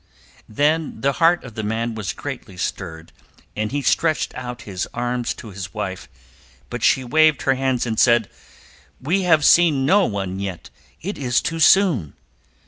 Then 0.49 1.01
the 1.01 1.11
heart 1.11 1.43
of 1.43 1.53
the 1.53 1.61
man 1.61 1.93
was 1.93 2.11
greatly 2.11 2.57
stirred 2.57 3.11
and 3.55 3.71
he 3.71 3.83
stretched 3.83 4.33
out 4.33 4.63
his 4.63 4.87
arms 4.95 5.35
to 5.35 5.51
his 5.51 5.75
wife, 5.75 6.09
but 6.71 6.81
she 6.81 7.03
waved 7.03 7.43
her 7.43 7.53
hands 7.53 7.85
and 7.85 7.99
said: 7.99 8.27
"We 8.99 9.21
have 9.29 9.45
seen 9.45 9.85
no 9.85 10.07
one 10.07 10.39
yet. 10.39 10.71
It 11.03 11.19
is 11.19 11.39
too 11.39 11.59
soon." 11.59 12.15